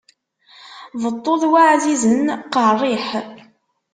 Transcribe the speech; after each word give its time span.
Beṭṭu 1.01 1.33
d 1.41 1.43
waɛzizen, 1.51 2.25
qeṛṛiḥ. 2.53 3.07